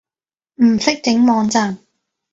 [0.55, 1.77] 唔識整網站